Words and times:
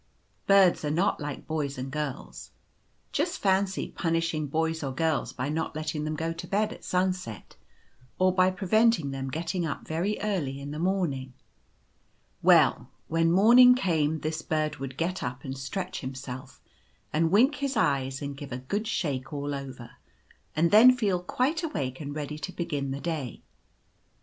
Birds 0.47 0.83
are 0.83 0.89
not 0.89 1.19
like 1.19 1.45
boys 1.45 1.77
and 1.77 1.91
girls. 1.91 2.49
Just 3.11 3.37
fancy 3.37 3.87
punishing 3.89 4.47
boys 4.47 4.81
or 4.83 4.91
girls 4.91 5.31
by 5.31 5.47
not 5.47 5.75
letting 5.75 6.05
them 6.05 6.15
go 6.15 6.33
to 6.33 6.47
bed 6.47 6.73
at 6.73 6.83
sunset, 6.83 7.55
or 8.17 8.33
by 8.33 8.49
preventing 8.49 9.11
them 9.11 9.29
getting 9.29 9.63
up 9.63 9.87
very 9.87 10.17
early 10.21 10.59
in 10.59 10.71
the 10.71 10.79
morning. 10.79 11.33
Well, 12.41 12.89
when 13.09 13.31
morning 13.31 13.75
came 13.75 14.21
this 14.21 14.41
bird 14.41 14.77
would 14.77 14.97
get 14.97 15.21
up 15.21 15.43
and 15.43 15.55
stretch 15.55 15.99
himself, 15.99 16.59
and 17.13 17.29
wink 17.29 17.57
his 17.57 17.77
eyes, 17.77 18.23
and 18.23 18.35
give 18.35 18.51
a 18.51 18.57
good 18.57 18.87
shake 18.87 19.31
all 19.31 19.53
over, 19.53 19.91
and 20.55 20.71
then 20.71 20.97
feel 20.97 21.21
quite 21.21 21.61
awake 21.61 22.01
and 22.01 22.15
ready 22.15 22.39
to 22.39 22.51
begin 22.51 22.89
the 22.89 22.99
day. 23.01 23.43